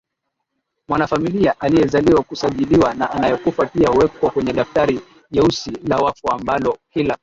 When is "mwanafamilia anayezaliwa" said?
0.87-2.21